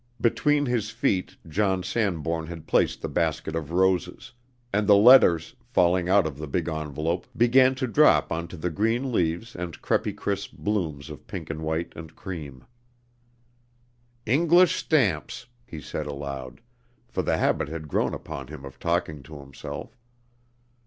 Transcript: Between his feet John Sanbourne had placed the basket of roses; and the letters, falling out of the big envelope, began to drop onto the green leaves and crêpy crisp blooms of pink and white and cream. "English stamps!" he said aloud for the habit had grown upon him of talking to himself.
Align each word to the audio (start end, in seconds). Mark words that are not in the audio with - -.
Between 0.19 0.65
his 0.65 0.89
feet 0.89 1.37
John 1.47 1.83
Sanbourne 1.83 2.47
had 2.47 2.65
placed 2.65 3.03
the 3.03 3.07
basket 3.07 3.55
of 3.55 3.69
roses; 3.69 4.33
and 4.73 4.87
the 4.87 4.95
letters, 4.95 5.55
falling 5.67 6.09
out 6.09 6.25
of 6.25 6.39
the 6.39 6.47
big 6.47 6.67
envelope, 6.67 7.27
began 7.37 7.75
to 7.75 7.85
drop 7.85 8.31
onto 8.31 8.57
the 8.57 8.71
green 8.71 9.11
leaves 9.11 9.55
and 9.55 9.79
crêpy 9.83 10.17
crisp 10.17 10.53
blooms 10.57 11.11
of 11.11 11.27
pink 11.27 11.51
and 11.51 11.61
white 11.61 11.93
and 11.95 12.15
cream. 12.15 12.65
"English 14.25 14.75
stamps!" 14.77 15.45
he 15.67 15.79
said 15.79 16.07
aloud 16.07 16.61
for 17.07 17.21
the 17.21 17.37
habit 17.37 17.67
had 17.69 17.87
grown 17.87 18.15
upon 18.15 18.47
him 18.47 18.65
of 18.65 18.79
talking 18.79 19.21
to 19.21 19.37
himself. 19.37 19.95